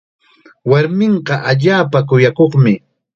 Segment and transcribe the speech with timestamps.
[0.69, 2.73] Warminqa allaapa kuyakuqmi.